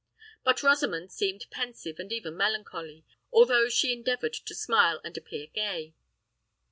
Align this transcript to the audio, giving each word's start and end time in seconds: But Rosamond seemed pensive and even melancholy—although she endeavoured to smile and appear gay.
But 0.43 0.63
Rosamond 0.63 1.11
seemed 1.11 1.45
pensive 1.51 1.99
and 1.99 2.11
even 2.11 2.35
melancholy—although 2.35 3.69
she 3.69 3.93
endeavoured 3.93 4.33
to 4.33 4.55
smile 4.55 4.99
and 5.03 5.15
appear 5.15 5.45
gay. 5.45 5.93